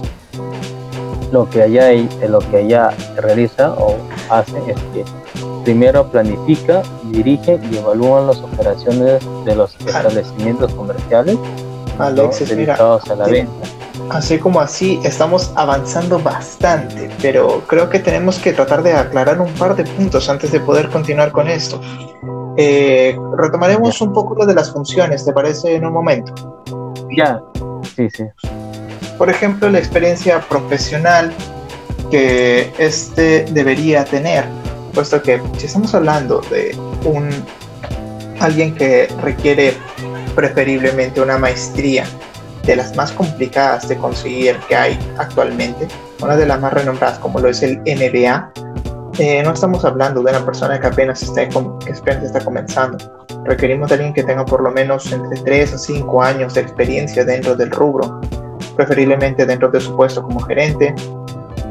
lo 1.33 1.49
que 1.49 1.63
allá, 1.63 1.91
lo 2.29 2.41
que 2.41 2.59
allá 2.59 2.91
realiza 3.17 3.73
o 3.79 3.97
hace 4.29 4.59
es 4.71 4.77
que 4.93 5.05
primero 5.65 6.07
planifica, 6.09 6.83
dirige 7.05 7.59
y 7.71 7.79
evalúan 7.79 8.27
las 8.27 8.39
operaciones 8.41 9.23
de 9.47 9.57
los 9.57 9.75
establecimientos 9.87 10.75
comerciales 10.75 11.39
Alexis, 11.99 12.55
mira, 12.55 12.77
así 14.11 14.39
como 14.39 14.61
así 14.61 15.01
estamos 15.05 15.51
avanzando 15.55 16.19
bastante, 16.19 17.11
pero 17.23 17.63
creo 17.67 17.89
que 17.89 18.01
tenemos 18.01 18.39
que 18.39 18.53
tratar 18.53 18.83
de 18.83 18.93
aclarar 18.93 19.41
un 19.41 19.53
par 19.55 19.77
de 19.77 19.85
puntos 19.85 20.29
antes 20.29 20.53
de 20.53 20.61
poder 20.61 20.91
continuar 20.91 21.33
con 21.33 21.49
esto. 21.49 21.81
Eh, 22.57 23.19
retomaremos 23.37 24.01
un 24.01 24.13
poco 24.13 24.35
lo 24.35 24.47
de 24.47 24.55
las 24.55 24.73
funciones, 24.73 25.25
¿te 25.25 25.33
parece 25.33 25.77
en 25.77 25.87
un 25.87 25.93
momento? 25.93 26.35
Ya, 27.17 27.41
sí, 27.97 28.09
sí. 28.11 28.25
Por 29.19 29.31
ejemplo, 29.31 29.71
la 29.71 29.79
experiencia 29.79 30.41
profesional 30.41 31.33
que 32.11 32.73
este 32.79 33.45
debería 33.53 34.05
tener, 34.05 34.45
puesto 34.93 35.23
que 35.23 35.41
si 35.57 35.67
estamos 35.67 35.95
hablando 35.95 36.41
de 36.51 36.77
un 37.05 37.31
alguien 38.41 38.75
que 38.75 39.09
requiere 39.23 39.75
preferiblemente 40.35 41.21
una 41.21 41.39
maestría 41.39 42.05
de 42.65 42.77
las 42.77 42.95
más 42.97 43.13
complicadas 43.13 43.89
de 43.89 43.97
conseguir 43.97 44.57
que 44.69 44.77
hay 44.77 44.99
actualmente, 45.19 45.89
una 46.21 46.37
de 46.37 46.47
las 46.47 46.61
más 46.61 46.73
renombradas 46.73 47.19
como 47.19 47.39
lo 47.41 47.49
es 47.49 47.63
el 47.63 47.79
MBA, 47.81 48.53
eh, 49.19 49.43
no 49.43 49.53
estamos 49.53 49.85
hablando 49.85 50.23
de 50.23 50.31
una 50.31 50.45
persona 50.45 50.81
que 50.81 50.87
apenas, 50.87 51.23
está, 51.23 52.45
comenzando. 52.45 52.99
Requerimos 53.45 53.89
de 53.89 53.97
alguien 53.97 54.15
que 54.15 54.23
tenga 54.23 54.45
por 54.45 54.63
lo 54.63 54.71
menos 54.71 55.13
entre 55.13 55.41
3 55.41 55.75
a 55.75 55.79
5 55.79 56.23
años 56.23 56.55
de 56.55 56.63
experiencia 56.63 57.25
dentro 57.25 57.55
del 57.55 57.71
rubro, 57.71 58.21
preferiblemente 58.77 59.45
dentro 59.45 59.69
de 59.71 59.81
su 59.81 59.95
puesto 59.97 60.23
como 60.23 60.41
gerente, 60.41 60.95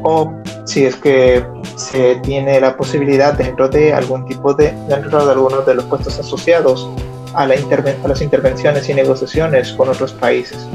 o 0.04 0.32
si 0.64 0.84
es 0.84 0.96
que 0.96 1.44
se 1.76 2.16
tiene 2.16 2.60
la 2.60 2.76
posibilidad 2.76 3.34
dentro 3.34 3.68
de 3.68 3.92
algún 3.92 4.24
tipo 4.26 4.54
de, 4.54 4.72
dentro 4.88 5.24
de 5.24 5.32
algunos 5.32 5.66
de 5.66 5.74
los 5.74 5.84
puestos 5.86 6.18
asociados 6.18 6.88
a, 7.34 7.46
la 7.46 7.54
a 7.54 8.08
las 8.08 8.22
intervenciones 8.22 8.88
y 8.88 8.94
negociaciones 8.94 9.72
con 9.72 9.88
otros 9.88 10.12
países, 10.12 10.68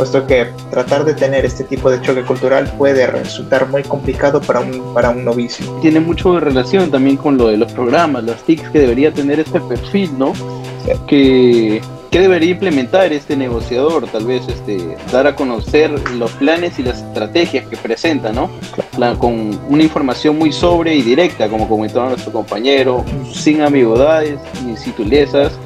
puesto 0.00 0.26
que 0.26 0.46
tratar 0.70 1.04
de 1.04 1.12
tener 1.12 1.44
este 1.44 1.62
tipo 1.62 1.90
de 1.90 2.00
choque 2.00 2.22
cultural 2.22 2.72
puede 2.78 3.06
resultar 3.06 3.68
muy 3.68 3.82
complicado 3.82 4.40
para 4.40 4.60
un, 4.60 4.94
para 4.94 5.10
un 5.10 5.26
novicio. 5.26 5.66
Tiene 5.82 6.00
mucho 6.00 6.32
de 6.32 6.40
relación 6.40 6.90
también 6.90 7.18
con 7.18 7.36
lo 7.36 7.48
de 7.48 7.58
los 7.58 7.70
programas, 7.72 8.24
las 8.24 8.42
TICs 8.44 8.70
que 8.70 8.78
debería 8.78 9.12
tener 9.12 9.40
este 9.40 9.60
perfil, 9.60 10.18
¿no? 10.18 10.32
Que, 11.06 11.82
que 12.10 12.18
debería 12.18 12.52
implementar 12.52 13.12
este 13.12 13.36
negociador, 13.36 14.06
tal 14.08 14.24
vez 14.24 14.48
este, 14.48 14.96
dar 15.12 15.26
a 15.26 15.36
conocer 15.36 15.90
los 16.12 16.30
planes 16.32 16.78
y 16.78 16.82
las 16.82 17.02
estrategias 17.02 17.66
que 17.66 17.76
presenta, 17.76 18.32
¿no? 18.32 18.48
con 19.18 19.60
una 19.68 19.82
información 19.82 20.38
muy 20.38 20.50
sobre 20.50 20.94
y 20.94 21.02
directa, 21.02 21.46
como 21.48 21.68
comentaba 21.68 22.08
nuestro 22.08 22.32
compañero, 22.32 23.04
sin 23.30 23.60
ambigüedades 23.60 24.40
ni 24.64 24.78
situlezas, 24.78 25.58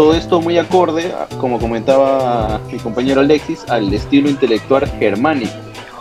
todo 0.00 0.14
esto 0.14 0.40
muy 0.40 0.56
acorde, 0.56 1.12
como 1.42 1.58
comentaba 1.58 2.58
mi 2.72 2.78
compañero 2.78 3.20
Alexis, 3.20 3.68
al 3.68 3.92
estilo 3.92 4.30
intelectual 4.30 4.86
germánico. 4.98 5.52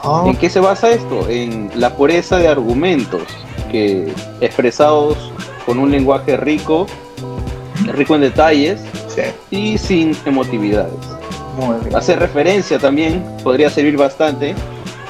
Ah. 0.01 0.24
¿En 0.25 0.38
qué 0.38 0.50
se 0.50 0.62
basa 0.62 0.89
esto? 0.89 1.27
En 1.27 1.70
la 1.75 1.94
pureza 1.94 2.38
de 2.38 2.48
argumentos 2.48 3.24
que 3.70 4.10
expresados 4.39 5.18
con 5.65 5.79
un 5.79 5.91
lenguaje 5.91 6.38
rico, 6.38 6.88
rico 7.88 8.15
en 8.15 8.22
detalles 8.22 8.79
y 9.51 9.77
sin 9.77 10.15
emotividades. 10.25 10.94
Hacer 11.94 12.20
referencia 12.20 12.79
también 12.79 13.22
podría 13.44 13.70
servir 13.70 13.98
bastante 13.98 14.56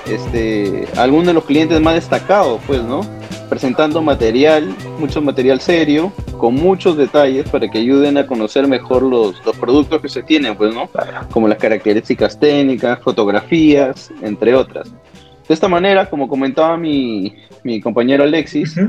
este, 0.08 0.88
a 0.98 1.04
algunos 1.04 1.28
de 1.28 1.34
los 1.34 1.46
clientes 1.46 1.80
más 1.80 1.94
destacados, 1.94 2.60
pues, 2.66 2.82
¿no? 2.82 3.02
Presentando 3.50 4.02
material, 4.02 4.76
mucho 5.00 5.22
material 5.22 5.60
serio, 5.60 6.14
con 6.38 6.54
muchos 6.56 6.96
detalles 6.96 7.50
para 7.50 7.68
que 7.68 7.80
ayuden 7.80 8.18
a 8.18 8.28
conocer 8.28 8.68
mejor 8.68 9.04
los, 9.04 9.44
los 9.44 9.58
productos 9.58 10.02
que 10.02 10.10
se 10.10 10.24
tienen, 10.24 10.56
pues, 10.56 10.74
¿no? 10.74 10.90
Como 11.32 11.48
las 11.48 11.58
características 11.58 12.40
técnicas, 12.40 13.00
fotografías, 13.00 14.12
entre 14.22 14.56
otras. 14.56 14.94
De 15.48 15.54
esta 15.54 15.68
manera, 15.68 16.10
como 16.10 16.28
comentaba 16.28 16.78
mi, 16.78 17.36
mi 17.64 17.82
compañero 17.82 18.24
Alexis, 18.24 18.80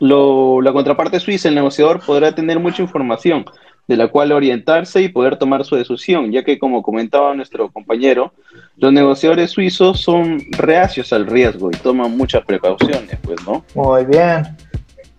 lo, 0.00 0.62
la 0.62 0.72
contraparte 0.72 1.20
suiza, 1.20 1.48
el 1.48 1.54
negociador, 1.54 2.00
podrá 2.04 2.34
tener 2.34 2.58
mucha 2.58 2.82
información 2.82 3.44
de 3.88 3.96
la 3.96 4.08
cual 4.08 4.32
orientarse 4.32 5.00
y 5.00 5.08
poder 5.08 5.38
tomar 5.38 5.64
su 5.64 5.74
decisión, 5.74 6.30
ya 6.30 6.44
que 6.44 6.58
como 6.58 6.82
comentaba 6.82 7.34
nuestro 7.34 7.70
compañero, 7.70 8.34
los 8.76 8.92
negociadores 8.92 9.50
suizos 9.50 10.00
son 10.00 10.42
reacios 10.50 11.12
al 11.14 11.26
riesgo 11.26 11.70
y 11.70 11.76
toman 11.76 12.14
muchas 12.16 12.44
precauciones, 12.44 13.18
pues, 13.22 13.38
¿no? 13.46 13.64
Muy 13.74 14.04
bien. 14.04 14.46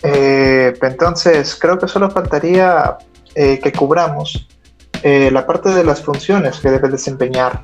Eh, 0.03 0.71
entonces, 0.81 1.57
creo 1.59 1.79
que 1.79 1.87
solo 1.87 2.11
faltaría 2.11 2.97
eh, 3.33 3.59
que 3.61 3.71
cubramos 3.71 4.47
eh, 5.01 5.31
la 5.31 5.47
parte 5.47 5.69
de 5.69 5.83
las 5.83 6.01
funciones 6.03 6.59
que 6.59 6.69
debe 6.69 6.89
desempeñar 6.89 7.61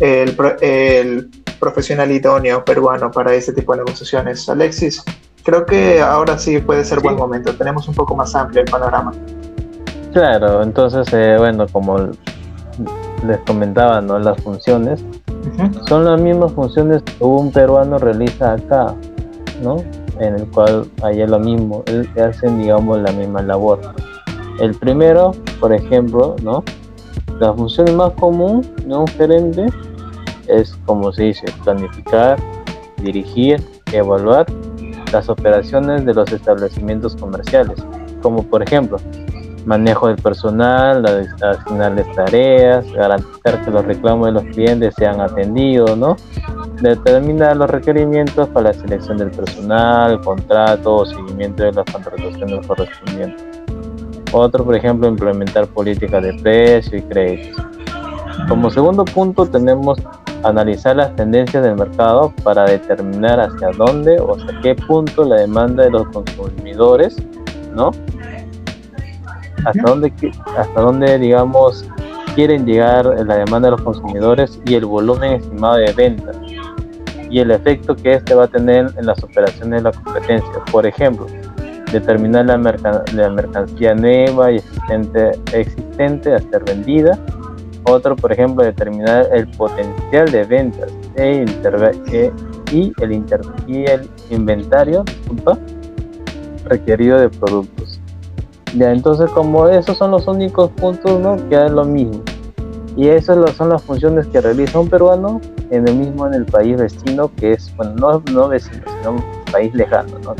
el, 0.00 0.36
el 0.60 1.30
profesional 1.60 2.10
idóneo 2.10 2.64
peruano 2.64 3.12
para 3.12 3.32
este 3.32 3.52
tipo 3.52 3.72
de 3.72 3.84
negociaciones. 3.84 4.48
Alexis, 4.48 5.04
creo 5.44 5.64
que 5.64 6.00
ahora 6.00 6.36
sí 6.36 6.58
puede 6.58 6.84
ser 6.84 6.98
buen 6.98 7.14
momento. 7.14 7.54
Tenemos 7.54 7.86
un 7.86 7.94
poco 7.94 8.16
más 8.16 8.34
amplio 8.34 8.62
el 8.62 8.70
panorama. 8.70 9.12
Claro, 10.12 10.62
entonces, 10.62 11.10
eh, 11.14 11.36
bueno, 11.38 11.66
como 11.72 11.96
les 13.26 13.38
comentaba, 13.46 14.00
¿no? 14.00 14.18
Las 14.18 14.40
funciones 14.42 15.02
son 15.88 16.04
las 16.04 16.20
mismas 16.20 16.52
funciones 16.52 17.02
que 17.02 17.24
un 17.24 17.50
peruano 17.50 17.98
realiza 17.98 18.54
acá, 18.54 18.94
¿no? 19.62 19.76
En 20.20 20.34
el 20.34 20.46
cual 20.50 20.86
hay 21.02 21.26
lo 21.26 21.38
mismo, 21.38 21.82
hacen, 22.20 22.60
digamos, 22.60 22.98
la 22.98 23.12
misma 23.12 23.42
labor. 23.42 23.80
El 24.60 24.74
primero, 24.74 25.32
por 25.60 25.72
ejemplo, 25.72 26.36
¿no? 26.42 26.62
La 27.40 27.52
función 27.54 27.96
más 27.96 28.12
común 28.12 28.66
de 28.86 28.94
un 28.94 29.06
gerente 29.08 29.66
es, 30.46 30.76
como 30.84 31.10
se 31.12 31.24
dice, 31.24 31.46
planificar, 31.64 32.38
dirigir, 32.98 33.64
evaluar 33.92 34.46
las 35.10 35.28
operaciones 35.28 36.04
de 36.04 36.14
los 36.14 36.30
establecimientos 36.32 37.16
comerciales, 37.16 37.78
como 38.22 38.42
por 38.42 38.62
ejemplo, 38.62 38.98
manejo 39.64 40.08
del 40.08 40.16
personal, 40.16 41.04
asignarles 41.42 42.10
tareas, 42.14 42.90
garantizar 42.92 43.64
que 43.64 43.70
los 43.70 43.84
reclamos 43.84 44.26
de 44.26 44.32
los 44.32 44.44
clientes 44.44 44.94
sean 44.96 45.20
atendidos, 45.20 45.96
¿no? 45.96 46.16
Determinar 46.80 47.56
los 47.56 47.70
requerimientos 47.70 48.48
para 48.48 48.68
la 48.68 48.74
selección 48.74 49.18
del 49.18 49.30
personal, 49.30 50.20
contrato 50.20 50.96
o 50.96 51.06
seguimiento 51.06 51.62
de 51.62 51.72
las 51.72 51.84
contrataciones 51.92 52.66
correspondientes. 52.66 53.44
Otro, 54.32 54.64
por 54.64 54.74
ejemplo, 54.74 55.08
implementar 55.08 55.66
políticas 55.66 56.22
de 56.22 56.32
precio 56.34 56.98
y 56.98 57.02
créditos. 57.02 57.64
Como 58.48 58.70
segundo 58.70 59.04
punto 59.04 59.46
tenemos 59.46 59.98
analizar 60.44 60.96
las 60.96 61.14
tendencias 61.16 61.62
del 61.62 61.76
mercado 61.76 62.32
para 62.42 62.64
determinar 62.64 63.40
hacia 63.40 63.70
dónde 63.76 64.18
o 64.18 64.34
hasta 64.34 64.60
qué 64.60 64.74
punto 64.74 65.24
la 65.24 65.36
demanda 65.36 65.84
de 65.84 65.90
los 65.90 66.06
consumidores, 66.08 67.16
¿no? 67.74 67.90
Hasta 69.64 69.82
dónde, 69.82 70.12
hasta 70.56 70.80
dónde 70.80 71.18
digamos, 71.18 71.88
quieren 72.34 72.66
llegar 72.66 73.06
la 73.06 73.36
demanda 73.36 73.68
de 73.68 73.72
los 73.72 73.82
consumidores 73.82 74.60
y 74.66 74.74
el 74.74 74.84
volumen 74.84 75.34
estimado 75.34 75.76
de 75.76 75.92
ventas 75.92 76.36
y 77.30 77.38
el 77.38 77.50
efecto 77.50 77.96
que 77.96 78.14
este 78.14 78.34
va 78.34 78.44
a 78.44 78.48
tener 78.48 78.92
en 78.96 79.06
las 79.06 79.22
operaciones 79.24 79.82
de 79.82 79.90
la 79.90 79.92
competencia. 79.92 80.52
Por 80.70 80.86
ejemplo, 80.86 81.26
determinar 81.90 82.46
la, 82.46 82.56
la 83.14 83.30
mercancía 83.30 83.94
nueva 83.94 84.52
y 84.52 84.56
existente, 84.56 85.30
existente 85.52 86.34
a 86.34 86.38
ser 86.38 86.64
vendida. 86.64 87.18
Otro, 87.84 88.16
por 88.16 88.32
ejemplo, 88.32 88.62
determinar 88.62 89.26
el 89.32 89.48
potencial 89.48 90.30
de 90.30 90.44
ventas 90.44 90.92
e 91.16 91.44
e, 92.12 92.32
y, 92.70 92.92
el 93.00 94.08
inventario 94.30 95.04
requerido 96.64 97.18
de 97.18 97.28
productos. 97.28 97.81
Ya, 98.74 98.90
entonces 98.90 99.30
como 99.30 99.68
esos 99.68 99.98
son 99.98 100.12
los 100.12 100.26
únicos 100.26 100.70
puntos 100.70 101.20
¿no? 101.20 101.36
que 101.48 101.56
hacen 101.56 101.76
lo 101.76 101.84
mismo. 101.84 102.22
Y 102.96 103.08
esas 103.08 103.54
son 103.56 103.70
las 103.70 103.82
funciones 103.82 104.26
que 104.26 104.40
realiza 104.40 104.78
un 104.78 104.88
peruano 104.88 105.40
en 105.70 105.88
el 105.88 105.94
mismo 105.94 106.26
en 106.26 106.34
el 106.34 106.44
país 106.44 106.76
vecino, 106.76 107.30
que 107.36 107.52
es, 107.52 107.74
bueno, 107.76 107.94
no, 107.96 108.22
no 108.32 108.48
vecino, 108.48 108.82
sino 108.98 109.12
un 109.12 109.24
país 109.50 109.74
lejano, 109.74 110.18
¿no? 110.18 110.34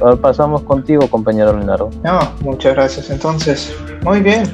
Ahora 0.00 0.16
pasamos 0.16 0.62
contigo, 0.62 1.08
compañero 1.08 1.52
Leonardo. 1.54 1.90
No, 2.04 2.20
muchas 2.42 2.74
gracias. 2.74 3.10
Entonces, 3.10 3.74
muy 4.02 4.20
bien. 4.20 4.44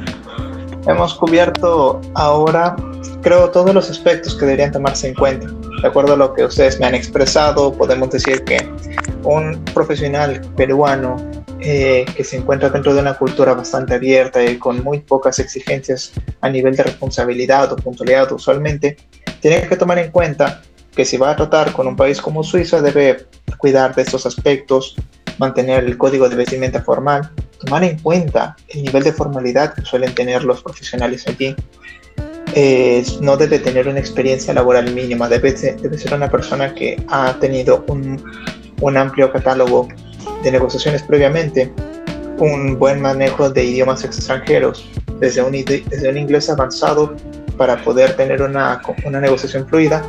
Hemos 0.87 1.15
cubierto 1.15 2.01
ahora, 2.15 2.77
creo, 3.23 3.51
todos 3.51 3.75
los 3.75 3.91
aspectos 3.91 4.35
que 4.37 4.47
deberían 4.47 4.73
tomarse 4.73 5.09
en 5.09 5.15
cuenta. 5.15 5.47
De 5.83 5.89
acuerdo 5.89 6.15
a 6.15 6.17
lo 6.17 6.33
que 6.33 6.45
ustedes 6.45 6.79
me 6.79 6.87
han 6.87 6.95
expresado, 6.95 7.73
podemos 7.73 8.11
decir 8.11 8.45
que 8.45 8.57
un 9.25 9.61
profesional 9.75 10.41
peruano 10.57 11.17
eh, 11.65 12.05
que 12.17 12.25
se 12.25 12.37
encuentra 12.37 12.71
dentro 12.71 12.93
de 12.93 13.01
una 13.01 13.15
cultura 13.15 13.55
bastante 13.55 13.95
abierta 13.95 14.43
y 14.45 14.59
con 14.59 14.83
muy 14.83 14.99
pocas 14.99 15.39
exigencias 15.39 16.13
a 16.41 16.49
nivel 16.49 16.75
de 16.75 16.83
responsabilidad 16.83 17.73
o 17.73 17.77
puntualidad 17.77 18.33
usualmente, 18.33 18.97
tiene 19.41 19.69
que 19.69 19.77
tomar 19.77 20.01
en 20.01 20.11
cuenta 20.11 20.63
que 20.93 21.05
si 21.05 21.17
va 21.17 21.31
a 21.31 21.37
tratar 21.37 21.73
con 21.73 21.87
un 21.87 21.95
país 21.95 22.21
como 22.21 22.43
Suiza 22.43 22.83
debe 22.83 23.29
cuidar 23.59 23.95
de 23.95 24.03
estos 24.03 24.27
aspectos, 24.27 24.97
mantener 25.39 25.85
el 25.85 25.97
código 25.97 26.29
de 26.29 26.35
vestimenta 26.35 26.83
formal, 26.83 27.31
tomar 27.65 27.85
en 27.85 27.97
cuenta 28.01 28.57
el 28.69 28.83
nivel 28.83 29.05
de 29.05 29.13
formalidad 29.13 29.75
que 29.75 29.83
suelen 29.83 30.13
tener 30.17 30.43
los 30.43 30.65
profesionales 30.65 31.29
allí. 31.29 31.55
Eh, 32.57 33.05
no 33.21 33.37
debe 33.37 33.61
tener 33.61 33.87
una 33.87 34.01
experiencia 34.01 34.53
laboral 34.53 34.93
mínima, 34.93 35.29
debe 35.29 35.53
debe 35.53 35.97
ser 35.97 36.13
una 36.13 36.29
persona 36.29 36.75
que 36.75 37.01
ha 37.07 37.35
tenido 37.39 37.85
un, 37.87 38.21
un 38.81 38.97
amplio 38.97 39.31
catálogo 39.31 39.87
de 40.43 40.53
negociaciones 40.53 41.03
previamente, 41.03 41.73
un 42.39 42.79
buen 42.79 43.01
manejo 43.01 43.51
de 43.51 43.65
idiomas 43.65 44.05
extranjeros, 44.05 44.89
desde 45.21 45.43
un, 45.43 45.53
desde 45.53 46.09
un 46.09 46.19
inglés 46.19 46.51
avanzado 46.51 47.15
para 47.57 47.77
poder 47.85 48.17
tener 48.17 48.43
una, 48.43 48.81
una 49.05 49.21
negociación 49.21 49.69
fluida, 49.69 50.03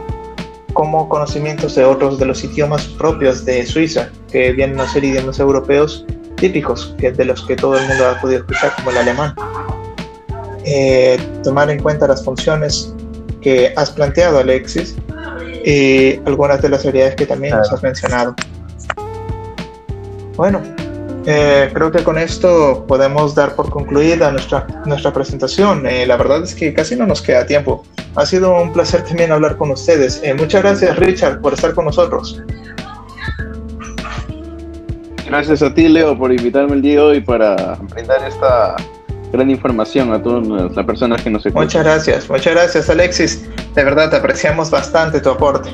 como 0.74 1.08
conocimientos 1.08 1.76
de 1.76 1.86
otros 1.86 2.18
de 2.18 2.26
los 2.26 2.44
idiomas 2.44 2.86
propios 2.86 3.46
de 3.46 3.66
Suiza, 3.66 4.10
que 4.32 4.52
vienen 4.52 4.80
a 4.80 4.92
ser 4.92 5.04
idiomas 5.04 5.40
europeos 5.40 6.06
típicos, 6.38 6.96
que 6.98 7.12
de 7.12 7.26
los 7.26 7.46
que 7.46 7.56
todo 7.56 7.78
el 7.78 7.88
mundo 7.88 8.08
ha 8.08 8.20
podido 8.20 8.40
escuchar, 8.40 8.74
como 8.76 8.92
el 8.92 8.98
alemán. 8.98 9.36
Eh, 10.66 11.18
tomar 11.44 11.70
en 11.70 11.82
cuenta 11.82 12.08
las 12.08 12.24
funciones 12.24 12.94
que 13.42 13.74
has 13.76 13.92
planteado, 13.92 14.40
Alexis, 14.40 14.96
y 15.66 16.16
algunas 16.26 16.62
de 16.62 16.70
las 16.70 16.84
habilidades 16.84 17.16
que 17.16 17.26
también 17.26 17.56
nos 17.56 17.72
has 17.72 17.84
mencionado. 17.84 18.36
Bueno, 20.36 20.62
eh, 21.26 21.70
creo 21.74 21.92
que 21.92 22.04
con 22.04 22.18
esto 22.18 22.86
podemos 22.88 23.34
dar 23.34 23.56
por 23.56 23.70
concluida 23.70 24.32
nuestra, 24.32 24.68
nuestra 24.86 25.14
presentación. 25.14 25.86
Eh, 25.86 26.06
la 26.06 26.18
verdad 26.18 26.44
es 26.44 26.54
que 26.54 26.74
casi 26.74 26.96
no 26.96 27.06
nos 27.06 27.22
queda 27.22 27.46
tiempo. 27.46 27.84
Ha 28.16 28.26
sido 28.26 28.62
un 28.62 28.74
placer 28.74 29.04
también 29.04 29.32
hablar 29.32 29.56
con 29.58 29.72
ustedes. 29.72 30.22
Eh, 30.24 30.34
muchas 30.34 30.62
gracias 30.62 30.98
Richard 30.98 31.42
por 31.42 31.54
estar 31.54 31.74
con 31.74 31.86
nosotros. 31.86 32.42
Gracias 35.26 35.64
a 35.64 35.74
ti 35.74 35.88
Leo 35.88 36.18
por 36.18 36.32
invitarme 36.32 36.74
el 36.74 36.82
día 36.82 36.96
de 36.96 37.02
hoy 37.02 37.22
para 37.22 37.76
brindar 37.90 38.24
esta 38.28 38.76
gran 39.32 39.50
información 39.50 40.14
a 40.14 40.22
todas 40.22 40.46
las 40.76 40.86
personas 40.86 41.24
que 41.24 41.30
nos 41.30 41.46
escuchan. 41.46 41.64
Muchas 41.64 41.84
gracias, 41.84 42.30
muchas 42.30 42.54
gracias 42.54 42.90
Alexis. 42.90 43.50
De 43.74 43.84
verdad 43.84 44.10
te 44.10 44.18
apreciamos 44.18 44.70
bastante 44.70 45.22
tu 45.22 45.30
aporte. 45.30 45.70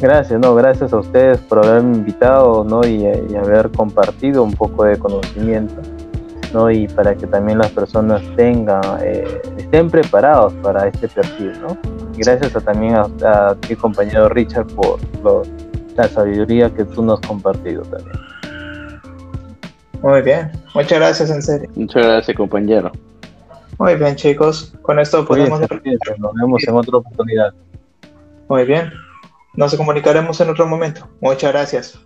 Gracias, 0.00 0.38
no, 0.38 0.54
gracias 0.54 0.92
a 0.92 0.98
ustedes 0.98 1.38
por 1.40 1.66
haberme 1.66 1.96
invitado, 1.96 2.62
¿no? 2.62 2.86
Y, 2.86 3.04
haber 3.36 3.68
compartido 3.70 4.44
un 4.44 4.52
poco 4.52 4.84
de 4.84 4.96
conocimiento, 4.96 5.74
¿no? 6.52 6.70
Y 6.70 6.86
para 6.86 7.16
que 7.16 7.26
también 7.26 7.58
las 7.58 7.72
personas 7.72 8.22
tengan, 8.36 8.80
eh, 9.02 9.40
estén 9.56 9.90
preparados 9.90 10.52
para 10.62 10.86
este 10.86 11.08
perfil, 11.08 11.52
¿no? 11.60 11.76
Gracias 12.16 12.54
a, 12.54 12.60
también 12.60 12.94
a, 12.94 13.56
ti, 13.56 13.74
compañero 13.74 14.28
Richard, 14.28 14.66
por 14.68 15.00
la 15.96 16.08
sabiduría 16.08 16.70
que 16.70 16.84
tú 16.84 17.02
nos 17.02 17.20
has 17.20 17.26
compartido 17.26 17.82
también. 17.82 18.18
Muy 20.00 20.22
bien, 20.22 20.52
muchas 20.76 20.98
gracias 21.00 21.30
en 21.30 21.42
serio. 21.42 21.68
Muchas 21.74 22.04
gracias, 22.04 22.36
compañero. 22.36 22.92
Muy 23.78 23.96
bien, 23.96 24.14
chicos, 24.14 24.74
con 24.82 25.00
esto 25.00 25.24
podemos... 25.24 25.60
Nos 25.60 26.32
vemos 26.34 26.68
en 26.68 26.74
otra 26.76 26.98
oportunidad. 26.98 27.52
Muy 28.48 28.64
bien. 28.64 28.92
Nos 29.58 29.74
comunicaremos 29.74 30.40
en 30.40 30.50
otro 30.50 30.68
momento. 30.68 31.10
Muchas 31.20 31.50
gracias. 31.50 31.98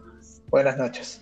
Buenas 0.49 0.79
noches. 0.79 1.22